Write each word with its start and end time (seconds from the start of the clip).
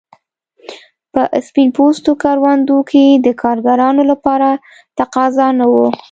په 1.13 1.21
سپین 1.47 1.69
پوستو 1.77 2.11
کروندو 2.23 2.77
کې 2.89 3.05
د 3.25 3.27
کارګرانو 3.41 4.03
لپاره 4.11 4.49
تقاضا 4.99 5.47
نه 5.59 5.65
وه. 5.71 5.87